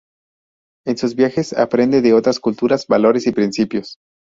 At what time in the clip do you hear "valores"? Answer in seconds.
2.87-3.27